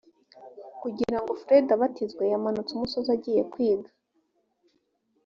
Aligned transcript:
kugira 0.81 1.17
ngo 1.21 1.31
fredy 1.41 1.71
abatizwe 1.75 2.23
yamanutse 2.31 2.71
umusozi 2.73 3.09
agiyekwiga 3.15 3.89